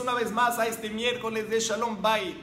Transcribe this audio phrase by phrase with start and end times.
[0.00, 2.34] una vez más a este miércoles de Shalom Bay.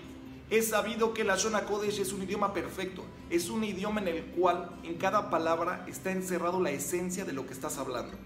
[0.52, 3.04] He sabido que la Shona Kodesh es un idioma perfecto.
[3.29, 7.48] Es un idioma en el cual en cada palabra está encerrado la esencia de lo
[7.48, 8.18] que estás hablando.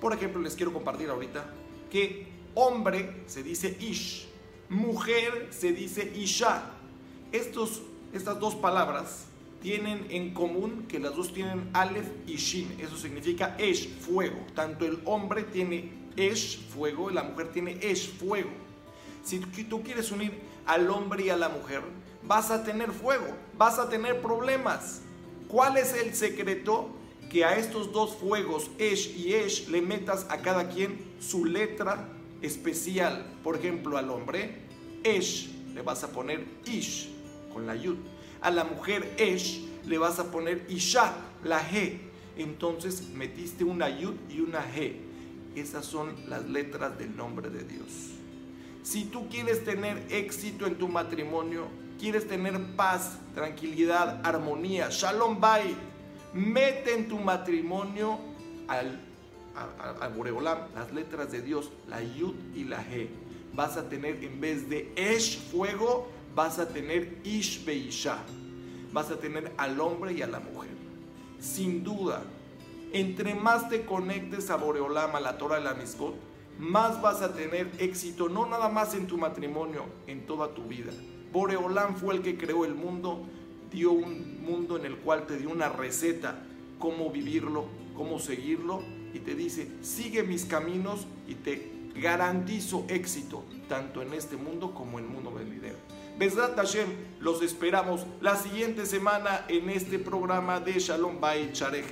[0.00, 1.44] Por ejemplo, les quiero compartir ahorita
[1.90, 4.28] que hombre se dice ish,
[4.68, 6.70] mujer se dice isha.
[7.32, 9.24] Estos, estas dos palabras
[9.60, 12.76] tienen en común que las dos tienen Aleph y Shin.
[12.78, 14.38] Eso significa Esh, fuego.
[14.54, 18.50] Tanto el hombre tiene Esh, fuego, la mujer tiene Esh, fuego.
[19.24, 20.32] Si tú quieres unir
[20.66, 21.82] al hombre y a la mujer,
[22.22, 25.02] vas a tener fuego, vas a tener problemas.
[25.48, 26.90] ¿Cuál es el secreto?
[27.30, 32.08] Que a estos dos fuegos, Esh y Esh, le metas a cada quien su letra
[32.40, 33.26] especial.
[33.42, 34.62] Por ejemplo, al hombre,
[35.02, 37.10] Esh, le vas a poner Ish
[37.52, 37.96] con la Yud
[38.40, 41.98] a la mujer Esh le vas a poner Isha, la G.
[42.36, 44.94] Entonces metiste una Yud y una G.
[45.56, 48.10] Esas son las letras del nombre de Dios.
[48.82, 51.66] Si tú quieres tener éxito en tu matrimonio,
[51.98, 55.74] quieres tener paz, tranquilidad, armonía, Shalom Bay,
[56.34, 58.18] mete en tu matrimonio
[58.68, 59.00] al,
[60.00, 63.08] al, Boreolam las letras de Dios, la Yud y la G.
[63.54, 68.18] Vas a tener en vez de Esh, fuego, vas a tener Ish Beisha.
[68.92, 70.70] Vas a tener al hombre y a la mujer.
[71.40, 72.22] Sin duda,
[72.96, 76.14] entre más te conectes a Boreolam, a la Torah y la Miskot,
[76.58, 80.92] más vas a tener éxito, no nada más en tu matrimonio, en toda tu vida.
[81.32, 83.26] Boreolam fue el que creó el mundo,
[83.70, 86.42] dio un mundo en el cual te dio una receta,
[86.78, 94.00] cómo vivirlo, cómo seguirlo, y te dice, sigue mis caminos y te garantizo éxito, tanto
[94.00, 95.76] en este mundo como en el mundo venidero.
[96.18, 96.88] Besrat Hashem,
[97.20, 101.82] los esperamos la siguiente semana en este programa de Shalom Bay Chare